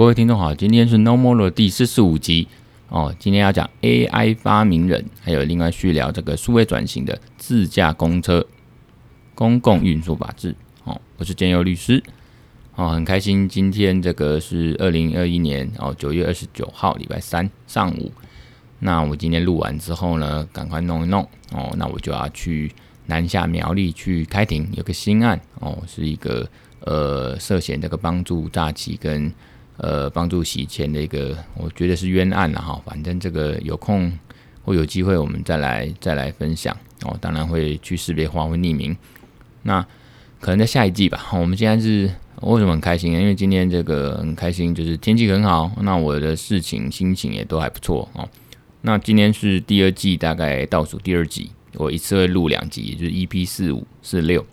[0.00, 2.48] 各位听众好，今天是 No More 的第四十五集
[2.88, 3.14] 哦。
[3.18, 8.46] 今天要讲 AI 发明人，还有另外续聊这个数位转型的自驾公车、
[9.34, 10.98] 公共运输法制哦。
[11.18, 12.02] 我是建佑律师
[12.76, 18.10] 哦，很开心今天这个是二零二一年哦九月二十九号礼拜三上午。
[18.78, 22.72] 那我今天录完之后呢，赶快弄一弄哦，那我就要去
[23.04, 26.48] 南下苗栗去开庭，有个新案哦，是一个
[26.86, 29.30] 呃涉嫌这个帮助诈欺跟。
[29.82, 32.78] 呃，帮助洗钱的一个，我觉得是冤案了哈。
[32.84, 34.12] 反正这个有空
[34.62, 37.16] 或有机会，我们再来再来分享哦。
[37.18, 38.94] 当然会去识别化，会匿名。
[39.62, 39.80] 那
[40.38, 41.26] 可能在下一季吧。
[41.32, 42.10] 我们现在是
[42.42, 43.10] 为什么很开心？
[43.10, 45.72] 因为今天这个很开心，就是天气很好。
[45.80, 48.28] 那我的事情心情也都还不错哦。
[48.82, 54.44] 那今天是第二季，大概倒数第二集，我一次会录两集，就是 EP 四五四六，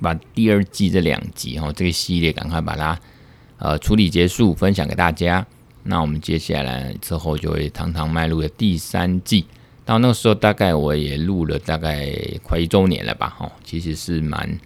[0.00, 2.98] 把第二季这两集哈，这个系列赶快把它。
[3.58, 5.46] 呃，处理结束，分享给大家。
[5.82, 9.46] 那我们接下来之后就会堂堂迈入的第三季。
[9.84, 13.34] 到那个时候，大概我也录了大概快一周年了吧？
[13.40, 14.58] 哦，其实是蛮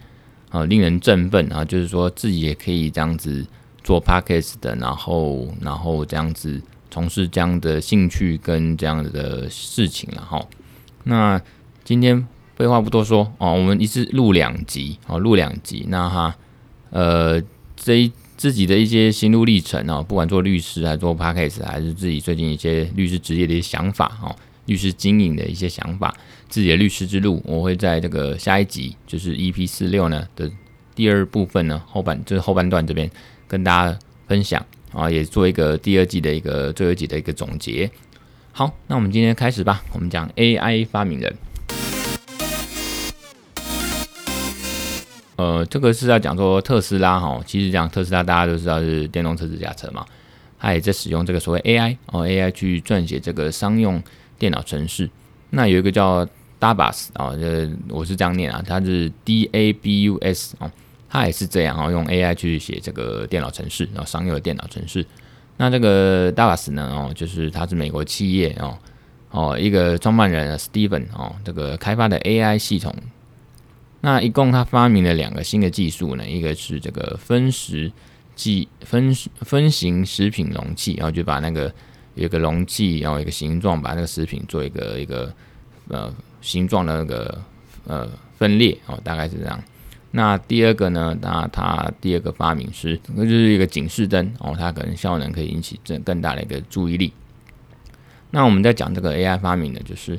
[0.51, 3.47] 呃令人振奋啊，就是说自己也可以这样子
[3.85, 10.45] 做 podcast 的，然后然后这样子从事这样的兴趣跟这样子的事情了哈。
[11.05, 11.41] 那
[11.85, 15.87] 今天废话不多说哦，我们一次录两集哦，录两集。
[15.89, 16.37] 那哈，
[16.91, 17.41] 呃，
[17.77, 18.13] 这一。
[18.43, 24.35] 自己的一些心路历程哦，不管做律师还是做 podcast，还是自己最近一些律师职业的一些想法哦，
[24.67, 26.13] 律师经营的一些想法，
[26.49, 30.51] 自己的律师之路，我会在这个下一集，就是 EP 四六呢的
[30.93, 33.09] 第二部分呢后半，就是后半段这边
[33.47, 33.97] 跟大家
[34.27, 37.89] 分享啊，也做一个第二季的一个最后一集的一个总结。
[38.51, 41.33] 好，那我们今天开始吧，我们讲 AI 发明人。
[45.43, 50.07] 呃，这个是要讲说特斯拉哈，其实讲特斯拉大家都知道是电动车自驾车嘛，
[50.61, 54.01] 它也在使用这个所谓 AI 哦 AI 去撰写这个商用
[54.39, 55.11] 电脑程式。
[55.51, 56.25] 那有一个叫
[56.61, 60.71] Dabus 啊，这我是这样念啊，它是 D A B U S 哦，
[61.09, 65.05] 它也是这样啊，用 AI 去写这个电脑程式，然后商用的电脑程式。
[65.57, 68.79] 那这个 Dabus 呢哦，就是它是美国企业哦
[69.31, 72.95] 哦一个创办人 Steven 哦，这个开发的 AI 系统。
[74.05, 77.91] 那一共他发明了两个新的技术呢，一个是这个分时
[78.35, 81.73] 计分分型食品容器，然后就把那个
[82.17, 85.33] 有个容器，然后一个形状，把那个食品做一个一个
[85.87, 87.41] 呃形状的那个
[87.87, 89.63] 呃分裂哦，大概是这样。
[90.11, 97.13] 那第二个呢，那他第二个发明是，那就是一个警示灯哦，它可能效能可以引起更更大的一个注意力。
[98.33, 100.19] 那我们在讲这个 AI 发明的，就是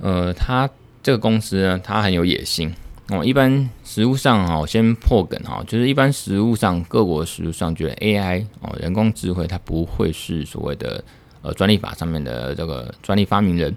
[0.00, 0.68] 呃，它。
[1.02, 2.74] 这个公司呢，它很有野心
[3.08, 3.24] 哦。
[3.24, 11.02] 一般实务上哈，先破梗哈，就是一般实务上，各国实务上觉得 AI 哦，人工智慧它不会是所谓的
[11.42, 13.74] 呃专利法上面的这个专利发明人。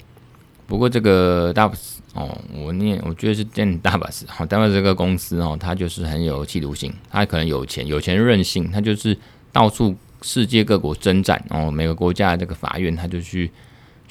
[0.68, 9.18] 不过这个 Dabus 哦，我念我觉得是念 Dabus 哈，当然这个公司哦，它就是很有企图心，它可能有钱，有钱任性，它就是
[9.52, 13.50] 到处世界各国征战哦，每个国家的这个法院，它就去。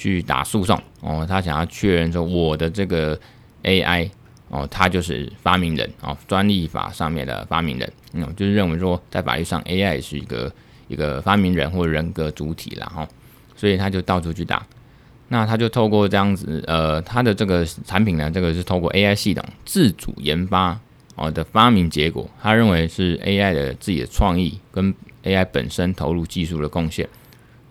[0.03, 3.17] 去打诉讼哦，他想要确认说我的这个
[3.63, 4.11] AI
[4.49, 10.53] 哦，他就是发明人哦，专利法上面的发明人，嗯，就是认为说在法律上 AI 是一个
[10.89, 13.09] 一个发明人或人格主体了哈，
[13.55, 14.67] 所以他就到处去打。
[15.29, 20.77] 那他就透过这样子，呃，他的这个产品呢，这个是透过 AI 系统自主研发
[21.15, 24.93] 哦的发明结果，他认为是 AI 的自己的创意跟
[25.23, 27.09] AI 本身投入技术的贡献。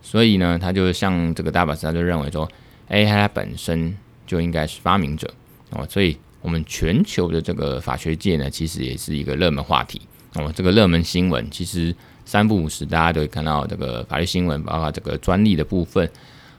[0.02, 2.50] 所以呢，他就像这个大法师，他就认为说
[2.90, 3.96] ，AI 它本身
[4.26, 5.32] 就应该是发明者
[5.70, 5.86] 哦。
[5.90, 10.02] 所以，我们全球的这个法学界呢，其实也是一个热门话题
[10.34, 10.52] 哦。
[10.56, 11.96] 这个热门新闻，其实
[12.26, 16.10] 三不五时大家都会看到这个法律新闻，包括这个专利的部分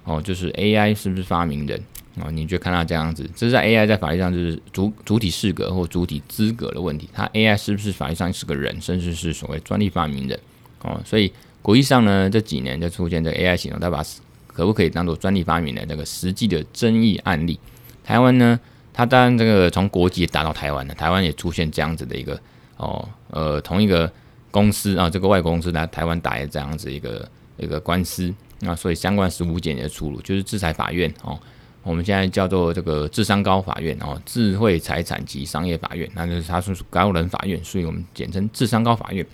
[0.04, 1.82] 哦，就是 AI 是不是发明人
[2.20, 2.30] 哦？
[2.30, 7.08] 你就看到这样子，这是在 AI 在法律上就是主主体适格或主体资格的问题。
[7.12, 10.38] 它 AI 是不是法律上是个人，甚至是所谓专利发明人
[10.82, 10.98] 哦？
[11.04, 11.30] 所以。
[11.62, 14.04] 国际上呢，这几年就出现这 AI 系统，它把
[14.48, 17.58] 可不可以当做专利发明的这个实际的争议案例。
[18.04, 18.58] 台湾呢，
[18.92, 22.38] 它当然这个从国际打到台湾了，台湾也出现这样子的一个
[22.76, 24.10] 哦，呃，同一个
[24.50, 27.26] 公司啊，这个外国公司来台湾打的这样子一个
[27.56, 31.38] 一个官司，那所以相关实务件也出炉，就是制裁法院哦，
[31.84, 39.24] 我们现在叫做这个智商高法院哦，智慧财产及商业法院，那就是它是高人法院，所以我们简称智商高法院。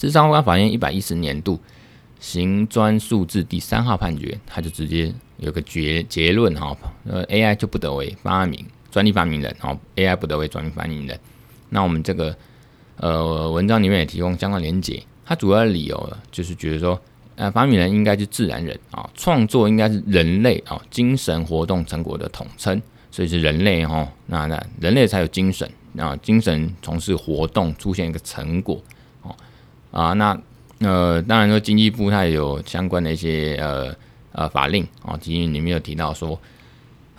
[0.00, 1.60] 智商高法院一百一十年度
[2.18, 6.74] 行专数字第三号判决，他就直接有个结结论哈，
[7.04, 11.20] 呃，AI 就不得为发明专利发明人，哦，AI 不得为专利发明人。
[11.68, 12.34] 那我们这个
[12.96, 16.98] 呃文章里面也提供相关连结，它主要的理由就是觉得说，
[17.36, 22.80] 呃，发明人应该是自然人啊，创作应该是人类啊精神活动成果的统称，
[23.10, 28.82] 所以是人类哈，那那人类才有精神啊，精神从事活动出现一个成果
[29.90, 30.38] 啊，那
[30.80, 33.94] 呃，当然说经济部它也有相关的一些呃
[34.32, 36.38] 呃法令啊，其实里面有提到说。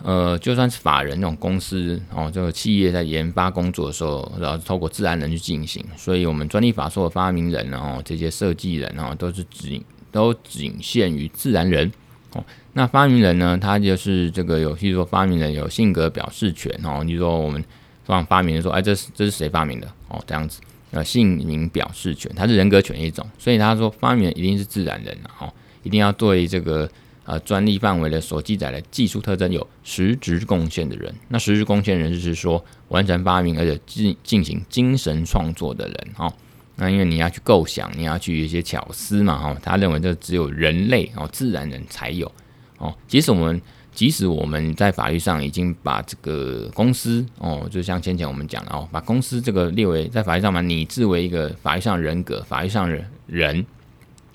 [0.04, 9.80] 呃，就算是法人那种公司哦，这个企业在研发工作的时候，然后透过自然人去进行，所以我们专利法说的发明人哦，这些设计人哦，都是仅
[10.10, 11.88] 都仅限于自然人
[12.32, 12.44] 哦。
[12.72, 17.64] 那发明人呢，他就是这个有，譬如说发明人有性格表示权哦，你说我们
[18.04, 20.20] 让发明人说，哎，这是这是谁发明的哦？
[20.26, 20.60] 这样子，
[20.92, 25.52] 呃，姓名表示权，它是人格权一种，所以他说发明人一定是自然人哦，
[25.82, 26.88] 一定要对这个。
[27.24, 36.34] 呃，专利范围的所记载的技术特征有实质贡献的人，那实质贡献人就是说完成发明而且进进行精神创作的人哦。
[36.74, 39.56] 那因为你要去构想，你要去一些巧思嘛哈。
[39.62, 42.30] 他认为这只有人类哦，自然人才有
[42.78, 42.92] 哦。
[43.06, 43.62] 即使我们
[43.94, 53.66] 即使我们在法律上已经把这个公司哦，就像先前我们讲的哦，把公司这个列为在法律上嘛，拟制为一个法律上人格、法律上人人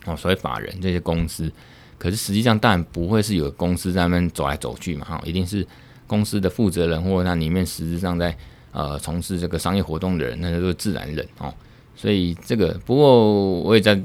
[0.05, 1.51] 哦，所谓法人这些公司。
[1.97, 5.65] 可是实际上当然不会是有公司在那边走来走去嘛，哈，一定是
[6.05, 8.37] 公司的负责人或者他里面实质上在
[8.71, 11.51] 呃从事这个商业活动的人，那都是自然人哦。
[11.95, 13.99] 所以这个不过我也在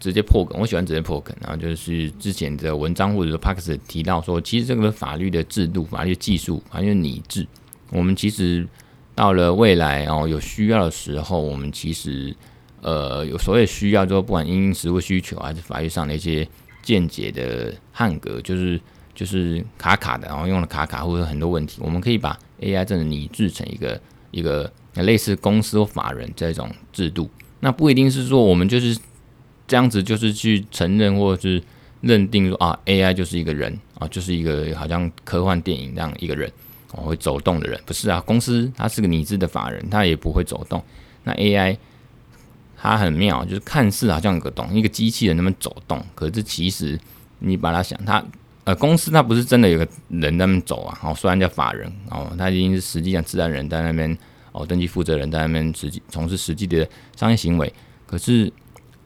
[0.00, 7.46] 直接破梗，我喜欢直接破梗，然后就是之前的文章或者说 Parks 提到说，其实这个法律的制度、法律技术、法律拟制，
[7.90, 8.66] 我们其实
[9.14, 12.34] 到了未来哦有需要的时候，我们其实
[12.80, 16.48] 呃有所谓需要，就不管因实务需求还是法律上的一些。
[16.80, 18.80] 见解的汉格就是
[19.14, 27.28] 就是卡卡的，然后用了卡卡或者很多问题，我们可以把 AI 真的拟制成一个一个类似公司或法人这种制度。
[27.60, 28.98] 那不一定是说我们就是
[29.68, 31.62] 这样子，就是去承认或者是
[32.00, 36.50] 认定说啊 AI 就是一个人啊，就是一个好像科幻电影这样一个人
[36.92, 40.82] 哦会走动的人，不是啊，公司它是个拟制的法人，它也不会走动。
[41.22, 41.76] 那 AI。
[42.80, 46.96] 它很妙，就是看似好像有个动，一个机器人那么走动，可是其实
[47.40, 48.24] 你把它想，它
[48.62, 54.16] 呃公司它不是真的有个人在那边走啊，哦，虽然叫法人哦，它已经是实际上自然人在那边
[54.52, 57.74] 哦，登记负责人在那边实际从事实际的商业行为，
[58.06, 58.52] 可是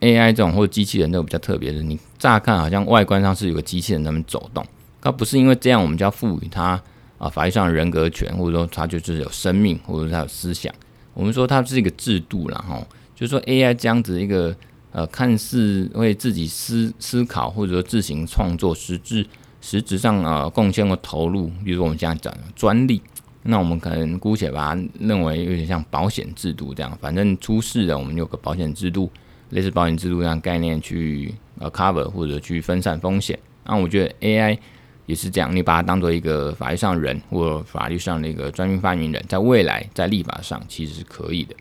[0.02, 4.66] AI 这种或者机器人这种比较特别的，你乍看好像外观上是有个机器人在那边走动，
[5.00, 6.78] 它不是因为这样我们就要赋予它
[7.18, 10.74] 啊法律上的人格权，或者说它就是有生命，或者说它有思想，
[11.14, 12.84] 我们说它是一个制度了哈。
[13.14, 14.54] 就是说 AI 这样子一个
[14.90, 19.24] 呃，看似为自己思思考或者说自行创作，实质
[19.60, 23.00] 实质上呃贡献和投入，比如说我们现在讲专利，
[23.44, 29.08] 那我们可能姑且把它认为有点像保险制度这样，反正出事了，我们有个保险制度，
[29.52, 33.38] 类似保险制度这样概念去呃 cover 或者去分散风险。
[33.64, 34.58] 那我觉得 AI
[35.06, 41.54] 也是这样，你把它当做一个法律上人或法律上的一个专利发明人，在未来在立法上其实是可以的。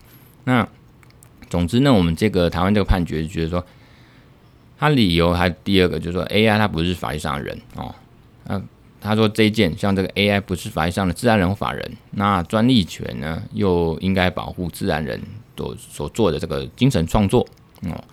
[0.43, 0.67] 那
[1.49, 3.65] 总之呢，我们这个台湾这个判决就觉得说，
[4.79, 7.93] 他理由还第二个就是说，AI 它不是法律上的人哦。
[8.45, 8.61] 那
[8.99, 15.21] 他说这一件像这个 AI 不是法律上的自然人或法人，那专利权呢又应该保护自然人
[15.57, 17.45] 所所做的这个精神创作
[17.89, 18.03] 哦，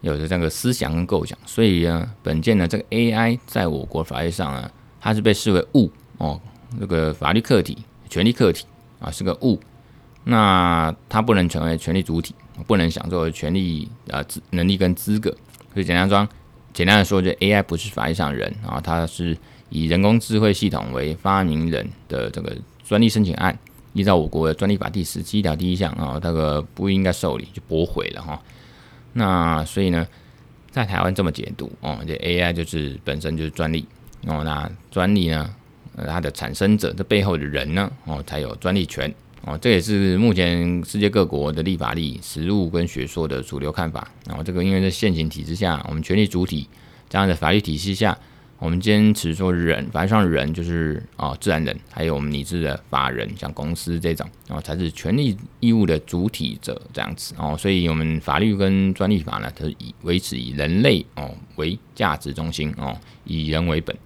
[0.00, 6.40] 有的这个思想跟构想，所以呢，本件呢这个 AI 在我国法律上呢，它是被视为物哦，
[6.78, 8.66] 这个法律客体、权利客体
[8.98, 9.60] 啊是个物，
[10.24, 12.34] 那它不能成为权利主体。
[12.66, 15.30] 不能享受权利啊、资能力跟资格，
[15.72, 16.28] 所以简单说，
[16.74, 19.34] 简单的说，就 AI 不是法律上人啊，它是
[19.70, 23.58] 以人工智慧系统为发明人的这个专利申请案，
[23.94, 28.38] 依照我国的专利法第十七条第一项啊，这个不应该受理就驳回了哈。
[29.12, 30.06] 那所以呢，
[30.70, 33.86] 在台湾这么解读哦，这 AI 就是本身就是专利
[34.26, 35.54] 哦，那专利呢，
[36.06, 39.12] 它的产生者这背后的人呢哦，才有专利权。
[39.42, 44.06] 哦，这也是目前世界各国的立法力、实务跟学说的主流看法。
[44.26, 46.68] 然后这个因为在现行体制下，我们权力主体
[47.08, 48.16] 这样的法律体系下，
[48.60, 57.34] 我们坚持说人，反正上人就是哦自然人，还有我们拟制的法人，像公司这种，然后才是权利义务的主体者这样子。
[57.38, 63.96] 哦，所以我们法律跟专利法呢，它是以维持以人类哦为价值中心哦，以人为本。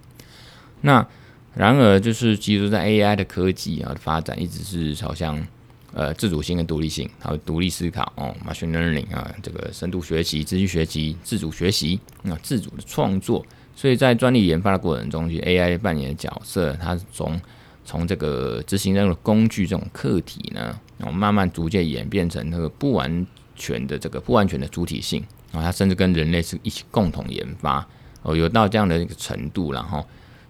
[0.79, 1.05] 那
[1.53, 5.45] 然而，就是其实，在 AI 的科技啊的发展，一直是朝向
[5.93, 13.45] 呃自主性跟独立性，还有独立思考哦，machine learning 啊，这个深度学习、持续学习、自主学习啊，自主的创作。
[13.75, 17.39] 所以在专利研发的过程中，其实 AI 扮演的角色，它从
[17.83, 27.85] 从这个执行任务工具这种客体呢，然后慢慢逐渐演变成那个不完全的这个不完全的主体性啊，它甚至跟人类是一起共同研发
[28.23, 30.03] 哦，有到这样的一个程度，然后，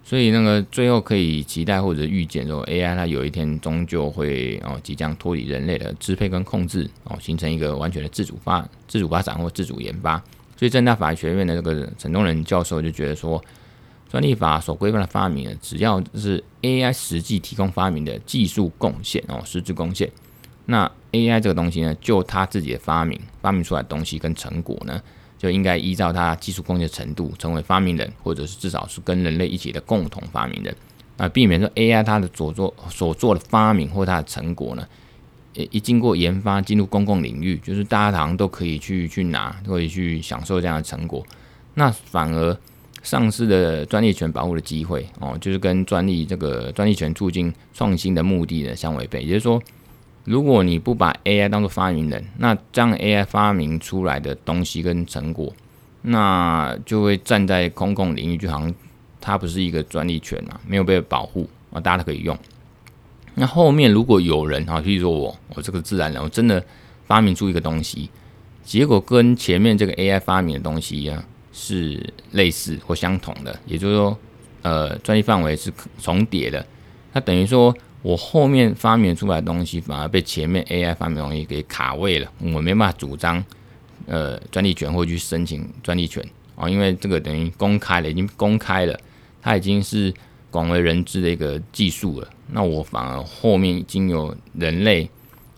[0.03, 10.23] 所以那个最后可以期待或者预见说，AI 它有一天终究会哦，即将脱离人类的支配跟控制哦，形成一个完全的自主发、自主发展或自主研发。
[10.57, 13.43] 所以政大法学院的这个陈东仁教授就觉得说，
[14.09, 20.09] 专利法所规范的发明呢，只要是 AI 实际提供发明的技术贡献哦，实质贡献。
[20.67, 25.01] 那 AI 这个东西呢，就它自己的发明，发明出来的东西跟成果呢，
[25.37, 30.75] 就应该依照它技术贡献程度，成为发明人，或者是至少是跟人类一起的共同发明人
[31.17, 34.87] 啊，避免说 AI 它的所做所做的发明或它的成果呢，
[35.55, 41.25] 一经过研发进入公共领域，就是大家好像都可以去去拿，都可以去享受这样的成果，
[41.73, 42.57] 那反而
[43.03, 49.61] 丧失的专利权保护的机会哦，就是跟专利这个专利权促进创新的目的呢相违背，也就是说。
[50.27, 55.53] 如果你不把 AI 当做发明人，那这样 AI 发明出来的东西跟成果，
[56.01, 58.73] 那就会站在公共领域，就好像
[59.21, 62.35] 它不是一个专利权嘛，没有被保护啊，大家都可以用。
[63.35, 66.63] 那后面如果有人啊，譬如说我，我这个自然人，我真的
[67.05, 68.09] 发明出一个东西，
[68.63, 71.23] 结果跟前面这个 AI 发明的东西啊
[71.53, 74.17] 是类似或相同的，也就是说，
[74.63, 76.65] 呃，专利范围是重叠的，
[77.13, 77.75] 那等于说。
[78.01, 83.43] 我后面发明出来的东西，反而被前面 AI 发明的东西给卡位了，我没办法主张
[84.05, 86.23] 呃专利权或去申请专利权
[86.53, 88.95] 哦，因为这个等于公开了，已经公开了，
[89.41, 90.13] 它已经是
[90.51, 92.29] 广为人知的一个技术了。
[92.47, 95.09] 那我反而后面已经有人类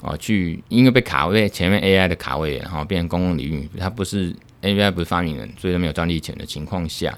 [0.02, 7.18] 啊去，因为被卡位前面 AI 的卡位，然后变成公共领域，它不是 AI 不是发明人，所以都没有专利权的情况下。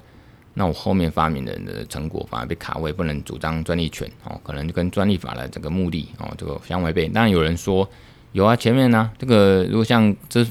[0.54, 7.06] 那我后面发明人的成果反而被卡位，不能主张专利权哦，可能就跟专利法的这个目的哦，这个相违背。
[7.08, 7.88] 当然有人说
[8.32, 10.44] 有啊，前面呢、这个如果像这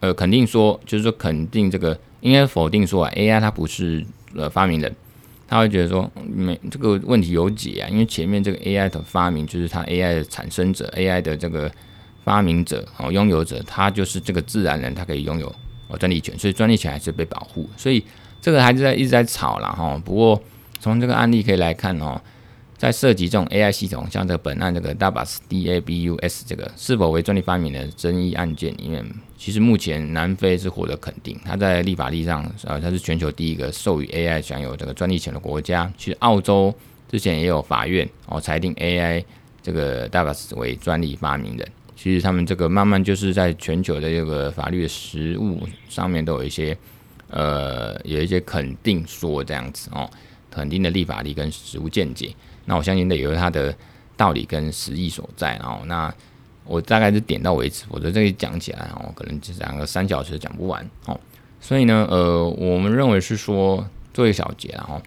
[0.00, 4.94] 呃肯定说，就是说肯定这个应该否定说啊，AI 它不是呃发明人，
[5.48, 11.68] 他会觉得说没这个问题有解啊，因为前面这个 AI 的发明就是它 AI 的产生者，AI 的这个
[12.22, 15.52] 发明者哦，拥有者，他就是这个自然人，他可以拥有
[15.88, 18.04] 哦专利权，所以专利权还是被保护，所以。
[18.40, 20.40] 这个还是在一直在吵了哈，不过
[20.78, 22.18] 从这个案例可以来看哦，
[22.76, 29.04] 在涉及这种 AI 系统，像这个本案这个 DABUS D A B U S 这个是否为专利发明的争议案件里面，
[29.38, 35.90] 其实目前南非是获得肯定，它在立法例上呃，它是全球第一个授予 AI 享有这个专利权的国家。
[35.96, 36.74] 其实澳洲
[37.08, 39.24] 之前也有法院哦裁定 AI
[39.62, 41.66] 这个 DABUS 为专利发明人，
[41.96, 46.76] 其实他们这个慢慢就是在全球的这个法律的实务上面都有一些。
[47.30, 50.08] 呃，有一些肯定说这样子哦，
[50.50, 53.76] 肯定的立法力跟实务见解，那我相信的有它的
[54.16, 55.82] 道理跟实意所在哦。
[55.84, 56.10] 那
[56.68, 61.18] 我大概是点到为止，否则这里讲起来哦，可能就讲个三小时讲不完哦。
[61.60, 65.00] 所以呢，呃，我们认为是说做一个小结然后。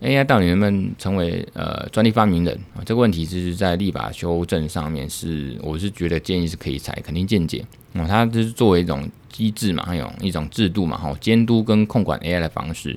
[0.00, 2.78] AI 到底能不能成为呃专利发明人啊？
[2.86, 12.96] 这个问题就是在立法修正上面是，我是觉得建议是可以采肯定见解啊，它就是作为一种机制嘛，还有一种制度嘛，哈，监督跟控管 AI 的方式。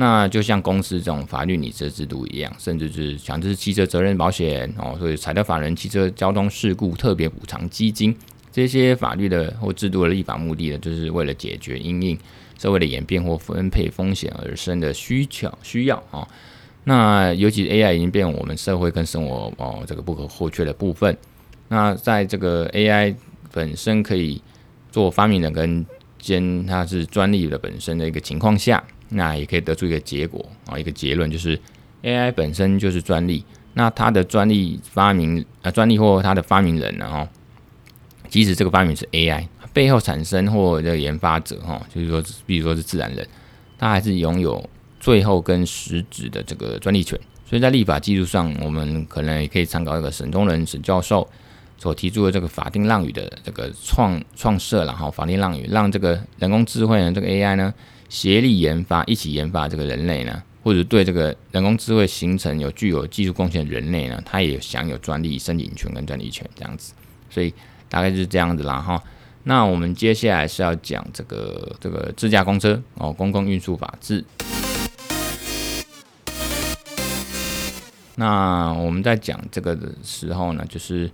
[0.00, 8.16] 那就像公司这种法律拟制制度一样，甚至是强制汽车责任保险哦，所以材料法人汽车交通事故特别补偿基金
[8.52, 12.16] 这些法律的或制度的立法目的呢，就是为了解决因应
[12.56, 16.26] 社会的演变或分配风险而生的需求需要啊，
[16.84, 21.16] 那尤其 AI 已经变我们社会跟生活哦这个不可或缺的部分。
[21.66, 23.12] 那在这个 AI
[23.52, 24.40] 本身可以
[24.92, 25.84] 做发明人跟
[26.20, 31.58] 兼它是专利的本身的一个情况下，那也可以得出一个结果啊，一个结论就是
[32.02, 33.44] AI 本身就是专利。
[33.74, 37.28] 那它的专利发明呃专利或它的发明人呢哦，
[38.28, 39.46] 即使这个发明是 AI。
[39.72, 43.24] 背后产生或者研发者哈，就是说，比如说是自然人，
[43.78, 47.16] 他还是拥有最后跟实质的这个专利权。
[47.44, 51.28] 所以在立法技术上，我们可能也可以参考一个沈东仁沈教授
[51.76, 57.72] 所提出的这个法定浪语的这个创创设，然后法定浪语让这个人工智慧呢，这个 AI 呢
[58.08, 66.94] 协力研发，一起研发这个人类呢，或者对这个人工智慧形成有具有技术贡献的人类呢，他也享有专利申请权跟专利权这样子。
[67.30, 67.52] 所以
[67.88, 69.02] 大概就是这样子啦哈。
[69.44, 74.24] 那我们接下来是要讲这个这个自驾公车哦，公共运输法制。
[78.16, 81.10] 那我们在讲这个的时候呢，就是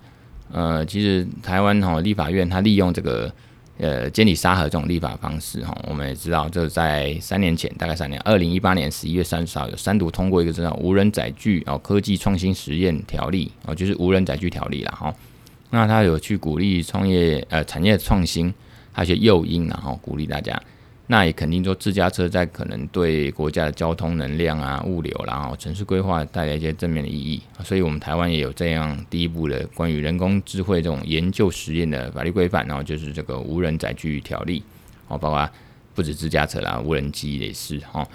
[0.51, 3.31] 呃，其实台湾哈立法院它利用这个
[3.77, 15.13] 呃监理沙盒这种立法方式哈，我们也知道，就是在三年前，大概三年，二零一八年十一月三十号有三读通过一个叫无人载具哦科技创新实验条例哦，就是无人载具条例了哈。
[15.69, 18.53] 那他有去鼓励创业呃产业创新，
[18.91, 20.61] 还有一些诱因，然后鼓励大家。
[21.07, 27.39] 那也肯定说，自驾车在可能对国家的交通能量啊、物流，然后城市规划带来一些正面的意义。
[27.63, 34.63] 所以，我们台湾也有这样第一步的关于人工智慧这种研究实验的法律规范，然后就是这个无人载具条例。
[35.07, 35.47] 哦，包括
[35.93, 38.07] 不止自驾车啦，无人机也是哦。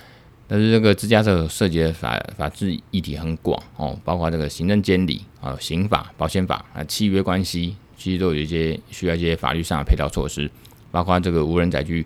[0.49, 10.50] 但是这个自驾车涉及的法法制议题很广哦，包括这个行政监理啊、刑法、保险法啊、契约关系，其实都有一些需要一些法律上的配套措施，
[10.90, 12.04] 包括这个无人载具。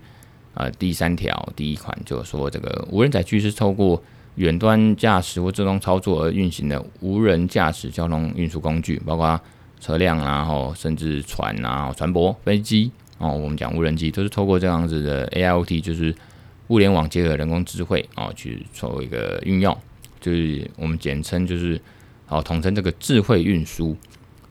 [0.55, 4.03] 呃，第三条第一款就是说，这个无人载具是透过
[4.37, 9.41] 远端驾驶或自动操作而运行的无人驾驶交通运输工具，包括
[9.81, 16.15] 车辆啊，然后甚至船啊、船舶、飞机哦，我们讲无人机都是透过这样子的 AIoT，就是
[16.69, 19.77] 物联网结合人工智慧哦，去做一个运用，
[20.21, 21.81] 就是我们简称就是
[22.29, 23.97] 哦，统称这个智慧运输。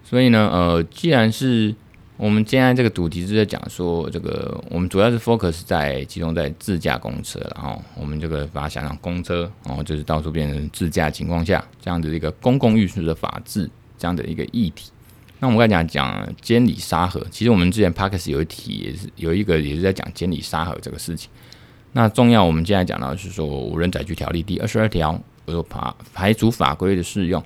[0.03, 1.74] 所以呢，呃，既然是
[2.15, 14.91] 我们今天这个主题是在讲说，这个我们主要是 focus 在集中在自驾公车，然后我们这个把它想象公车，然后就是到处变成自驾情况下这样的一个公共运输的法制这样的一个议题。
[15.39, 21.29] 那我们刚才讲讲监理沙盒，其实我们之前 Podcast 有一题也是有一个也是在讲监理沙盒这个事情。
[21.91, 27.43] 那重要，我们现在讲到是说无人载具条例第二十二条，我说排排除法规的适用。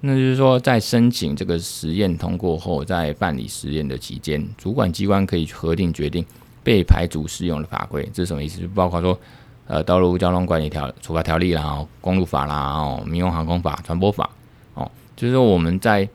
[0.00, 6.24] 那就是说，在申请这个实验通过后，在办理实验的期间，主管机关可以核定决定
[6.62, 8.08] 被排除适用的法规。
[8.12, 8.60] 这是什么意思？
[8.60, 9.18] 就包括说，
[9.66, 14.30] 呃，道路交通管理条处罚条例啦，然后公路法啦，哦，民用航空法、船舶法，
[14.74, 16.08] 哦，就是说我们在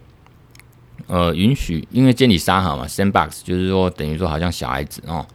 [1.08, 5.26] 呃允许，因为监理沙盒嘛，sandbox，就是说等于说好像小孩子哦。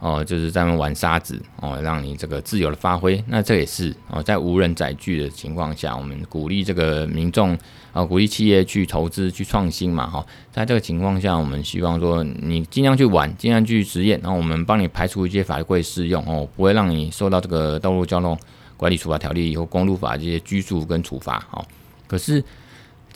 [0.00, 3.22] 哦，就是在那玩沙子哦，让你这个自由的发挥。
[3.26, 7.58] 那这也是哦，在无人载具的情况下，我们鼓励这个民众
[7.92, 10.06] 啊，鼓励企业去投资、去创新嘛。
[10.06, 18.38] 哈，在这个情况下，我们希望说你尽量去玩，尽量去实验，然后我们帮你排除一些法规适用哦，不会让你受到这个道路交通
[18.76, 21.44] 管理处罚条例以后公路法这些拘束跟处罚。
[21.50, 21.64] 哦，
[22.06, 22.44] 可是。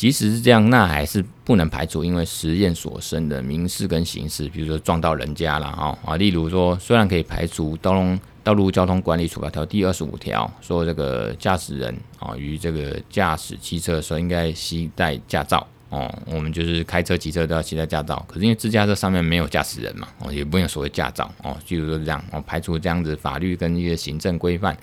[0.02, 6.16] 即使是这样，那还是不能排除因为实验所生的民事跟刑事，比如说撞到人家了哈啊。
[6.16, 16.12] 例如说，虽然可以排除道路道路交通管理处罚条第二十五条，说这个驾驶人啊于这个驾驶汽车的时候应该携带驾照哦。
[16.26, 24.76] 我们就是开车骑车都要携带驾照，可是因为自驾车上面没有驾驶人嘛，哦也不用所谓驾照哦，就是说这样哦，排除这样子法律跟一些行政规范。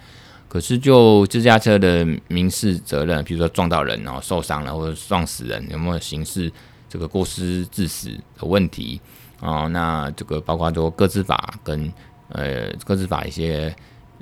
[0.50, 6.52] 可是，就自驾车的民事责任，比如说撞到人然后受伤了，或者撞死人，有没有刑事
[6.90, 9.00] 这个过失致死的问题
[9.40, 9.68] 啊？
[9.68, 11.94] 那这个包括说个资法跟
[12.30, 13.72] 呃个资法一些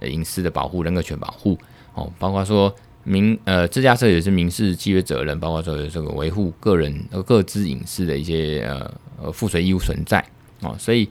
[0.01, 1.57] 隐私的保护、人格权保护
[1.93, 10.21] 哦，包括说民呃自驾车也是民事契约责任，包括说这个维护个人呃个资隐私的一些呃呃附随义务存在
[10.59, 11.07] 哦，所以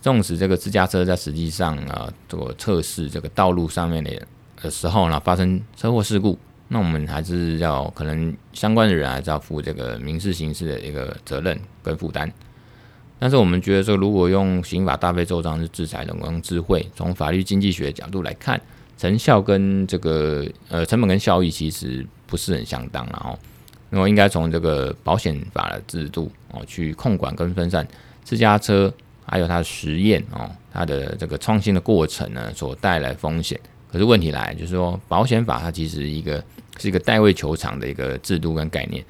[0.00, 4.10] 纵使这个自驾车在实际上啊做测试这个道路上面的。
[4.60, 6.38] 的时候呢，发生车祸事故，
[6.68, 12.32] 那我们还是要可能相关的人还是要负这个民事刑事的一个责任跟负担。
[13.18, 18.60] 但是我们觉得说，如果用刑法大费周章去制裁人工智慧，从法律经济学的角度来看，
[18.98, 23.38] 成效跟这个呃成本跟效益其实不是很相当，然后
[23.88, 27.86] 那么应该从这个保险法的制度哦去控管跟分散
[28.22, 28.92] 自驾车
[29.24, 33.58] 还有它的实验哦它的这个创新的过程呢所带来风险。
[33.96, 36.44] 可是问题来，就是说保险法它其实一个
[36.78, 39.02] 是一个代位求偿的一个制度跟概念。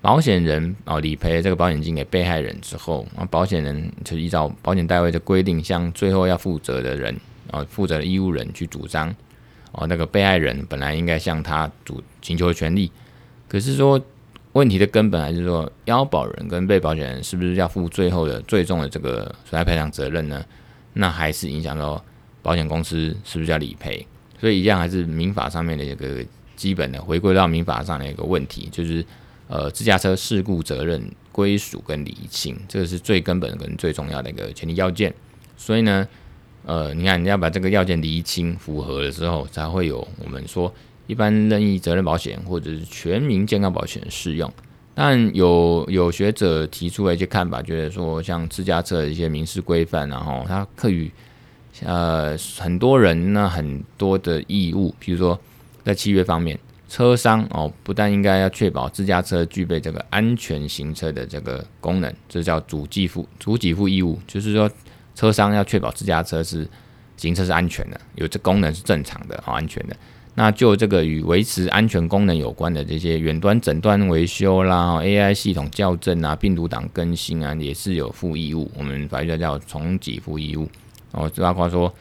[0.00, 7.16] 保险人哦理赔这个保险金给被害人之后，啊保险人就依照保险代位的规定，向最后要负责的人
[7.52, 9.14] 啊负责的义务人去主张
[9.70, 12.90] 哦那个被害人本来应该向他主请求的权利。
[13.46, 14.02] 可是说
[14.54, 20.44] 问题的根本还是说要保人跟被保险人是不是要负最后的最终的这个损害赔偿责任呢？
[20.94, 22.04] 那还是影响到
[22.42, 24.04] 保险公司是不是要理赔？
[24.42, 26.16] 所以一样还是民法上面的一个
[26.56, 29.06] 基本的回归到民法上的一个问题，就是
[29.46, 31.00] 呃自驾车事故责任
[31.30, 35.14] 归属跟厘清，这个是最根本跟最重要的一个前提要件。
[35.56, 36.08] 所以呢，
[36.64, 40.74] 呃，你看你要把这个要件厘清符合了之后，才会有我们说
[41.06, 44.52] 一般任意责任保险或者是全民健康保险适用。
[44.92, 51.12] 但有有学者提出了一些看法，觉得说像自驾车的一些民事规范，然后它可以。
[51.80, 55.38] 呃，很多人呢，很多的义务，比如说
[55.82, 56.58] 在契约方面，
[56.88, 64.70] 车商哦，不但应该要确保自驾车具备这个安全行车的这个功能，这叫主给付主给付义务，就是说
[65.14, 66.68] 车商要确保自驾车是
[67.16, 69.96] 行车是安全的，有这功能是正常的、好安全的。
[70.34, 78.70] 那就这个与维持安全功能有关的这些远端诊断维修啦、AI 系统校正啊、病毒档更新啊，也是有负义务。
[78.76, 80.66] 我们法律叫重给负义务
[81.12, 81.92] 哦，包括说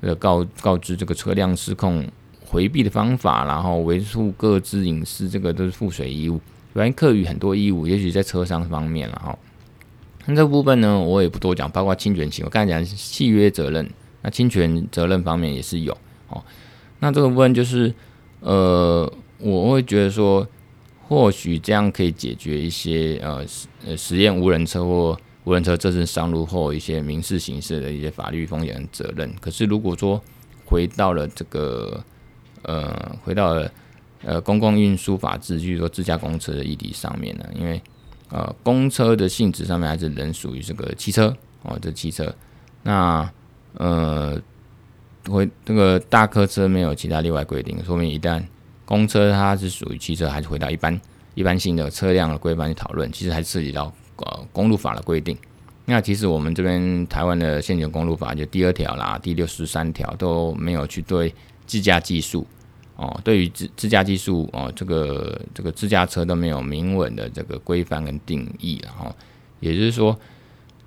[0.00, 2.06] 呃告告知这个车辆失控
[2.44, 6.40] 回避的方法，然后维护各自隐私，这个都是附随义务。
[6.72, 9.38] 反正课予很多义务，也许在车商方面了哈。
[10.26, 13.90] 那这部分呢，我也不多讲，包括侵权情况，我刚才讲是契约责任，
[14.22, 15.96] 那侵权责任方面也是有
[16.28, 16.42] 哦。
[17.00, 17.92] 那这个部分就是，
[18.40, 20.46] 呃，我会觉得说，
[21.08, 29.32] 或许这样可以解决一些呃实呃实验无人车或无人车这是上路后一些民事刑事的一些法律风险责任。
[29.40, 30.20] 可是如果说
[30.64, 32.02] 回到了这个
[32.62, 33.72] 呃回到了
[34.24, 37.80] 呃公共运输法制，就是说自驾公车的议题上面呢，因为
[38.30, 42.34] 呃公车的性质上面还是仍属于这个汽车哦，这汽车，
[42.82, 43.30] 那
[43.74, 44.40] 呃。
[45.28, 48.42] 会这个大客车没有其他例外规定，说明一旦
[48.86, 50.98] 公车它是属于汽车，还是回到一般
[51.34, 53.92] 一般性的车辆的规范去讨论，其实还涉及到
[54.26, 55.36] 呃公路法的规定。
[55.86, 61.34] 那其实我们这边台湾的现行公路法就第二条啦，第六十三条都没有去对
[61.66, 62.46] 自驾技术
[62.96, 69.12] 哦，对于自自驾技术哦，这个这个自驾车都没有明文的这个规范跟定义，然后
[69.58, 70.16] 也就是说，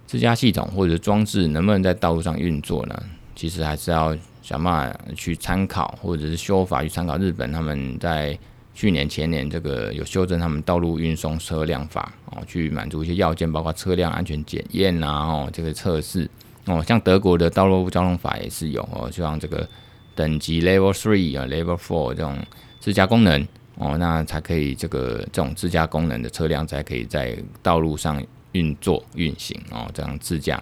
[0.05, 3.03] 自驾系统或者装置能不能在道路上运作呢？
[3.35, 8.37] 其实还是要想办法去参考，或者是修法去参考日本他们在
[8.73, 16.29] 去年前年这个有修正他们道路运送车辆法哦，去满足一些要件，包括车辆安全检验呐哦，这个测试
[16.65, 19.67] 哦，像德国的道路交通法也是有哦，像这个
[20.15, 22.37] 等级 Level Three 啊 Level Four 这种
[22.79, 30.61] 自驾功能哦，那才可以这个这种自驾功能的车辆才可以在道路上运作运行哦，这样自驾。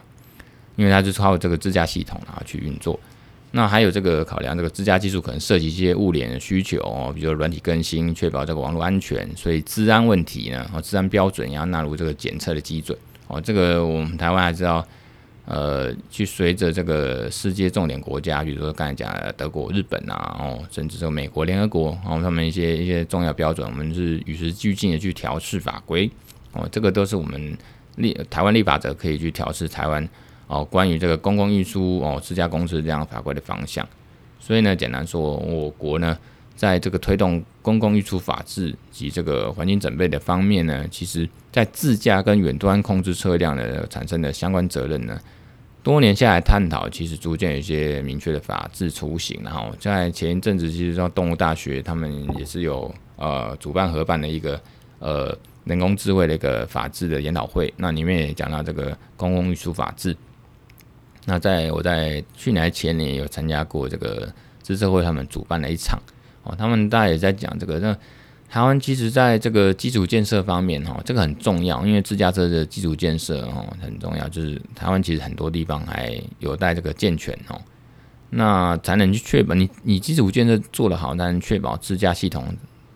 [0.78, 2.98] 因为它是靠这个自驾系统啊去运作，
[3.54, 13.42] 那还有这个考量，这个自驾技术可能涉及一些物联的需求哦，比如软体更新，确保这个网络安全，所以治安问题呢，哦，治安标准也要纳入这个检测的基准哦。
[13.42, 14.86] 这个我们台湾还是要
[15.44, 26.10] 呃，去随着这个世界重点国家，比如说刚才讲的德国、日本啊，哦，甚至说美国联合国，然后他们一些一些重要标准，我们是与时俱进的去调试法规
[26.54, 26.66] 哦。
[26.72, 27.58] 这个都是我们
[27.98, 30.08] 立台湾立法者可以去调试台湾。
[30.52, 33.88] 哦，关于这个公共运输哦，自家公司这样法规的方向，
[34.38, 36.18] 所以呢，简单说，我国呢，
[36.58, 45.18] 在这个推动公共运输法制及这个环境准备的方面呢，其实在自驾跟远端控制车辆的产生的相关责任呢，
[45.82, 49.40] 多年下来探讨，其实逐渐有一些明确的法制雏形。
[49.42, 54.60] 然后在前一阵子，其实说动物大学他们也是有呃主办合办的一个
[55.00, 55.34] 呃
[55.64, 60.14] 人工智慧的一个法制的研讨会，那里面也讲到这个公共运输法制。
[61.26, 64.28] 那在我在去年前年有参加过这个
[64.62, 66.02] 资策会，他们主办的一场
[66.44, 67.80] 哦，他们大家也在讲这个。
[67.80, 67.96] 那
[68.50, 77.62] 台湾其实在这个基础建设方面哈，这个很重要，因为自驾车的基础建设哦很重要，就是台湾其实很多地方还有待这个健全哦，
[78.32, 82.46] 那才能去确保你你基础建设做得好，才能确保自驾系统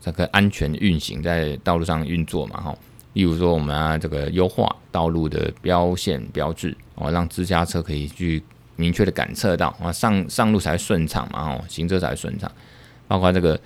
[0.02, 2.78] 这个安全运行在道路上运作嘛哈。
[3.16, 8.44] 例如说，我们啊这个优化道路的标线标志哦，让自家车可以去
[8.76, 12.52] 明确的感测到啊，上上路才顺畅嘛，哦，行车才顺畅。
[13.08, 13.58] 包括这个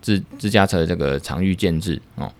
[0.00, 2.32] 自自驾车的这个场域建制哦，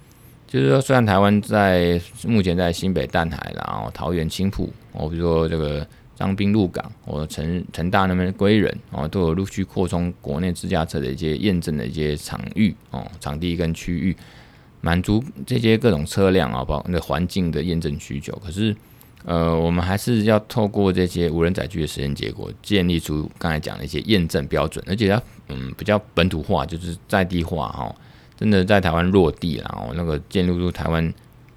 [0.46, 14.16] 就是说，虽然台湾在目前在新北淡海，然后桃园青埔哦，比如说这个彰滨鹿港或成成大那边的归仁哦，都有陆续扩充国内自驾车的一些验证的一些场域哦，场地跟区域。
[14.82, 18.36] 满足这些各种车辆啊，包括那环境的验证需求。
[18.44, 18.76] 可是，
[19.24, 27.94] 呃，我们还是要透过这些无人载具的实验结果，建立出刚才讲的一些验证标准，而且要嗯比较本土化，就是在地化哈，
[28.36, 31.14] 真的在台湾落地，然后那个建立出台湾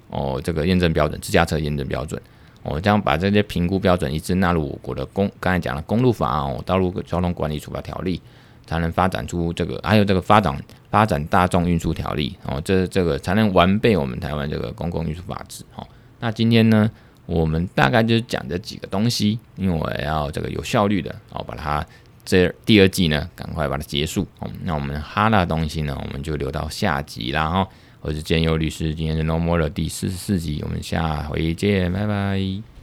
[0.08, 2.22] 哦这个验证标准，自驾车验证标准，
[2.62, 8.22] 我这样把这些评估标准一致纳入我国的公刚才讲的公路法哦，道路交通管理处罚条例。
[8.66, 10.56] 才能发展出这个，还有这个发展
[10.90, 15.86] 发展大众运输条例哦，这这个才能完备我们台湾这个公共运输法制哦。
[16.20, 16.90] 那今天呢，
[17.26, 21.86] 我们大概就讲这几个东西，因为我要这个有效率的哦，把它
[22.24, 24.50] 这第二季呢赶快把它结束哦。
[24.64, 27.68] 那我们哈拉东西呢，我们就留到下集啦哈。
[28.00, 32.75] 我是简优律师，今天是 No More 的第四十四集，我们下回见，拜拜。